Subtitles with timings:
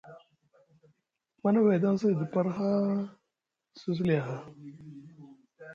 [1.41, 2.87] Manavay taŋsi edi par haa
[3.71, 4.37] te sosi lii aha.